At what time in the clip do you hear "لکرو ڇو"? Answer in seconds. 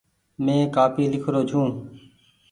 1.13-1.61